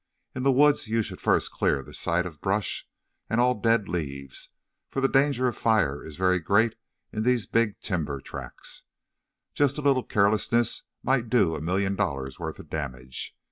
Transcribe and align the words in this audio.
"In 0.33 0.41
the 0.41 0.51
woods 0.51 0.87
you 0.87 1.03
should 1.03 1.21
first 1.21 1.51
clear 1.51 1.83
the 1.83 1.93
site 1.93 2.25
of 2.25 2.41
brush 2.41 2.87
and 3.29 3.39
all 3.39 3.53
dead 3.53 3.87
leaves, 3.87 4.49
for 4.89 4.99
the 4.99 5.07
danger 5.07 5.45
of 5.47 5.55
fire 5.55 6.03
is 6.03 6.15
very 6.15 6.39
great 6.39 6.73
in 7.13 7.21
these 7.21 7.45
big 7.45 7.79
timber 7.81 8.19
tracts. 8.19 8.81
Just 9.53 9.77
a 9.77 9.81
little 9.81 10.01
carelessness 10.01 10.81
might 11.03 11.29
do 11.29 11.53
a 11.53 11.61
million 11.61 11.95
dollars' 11.95 12.39
worth 12.39 12.57
of 12.57 12.67
damage. 12.67 13.37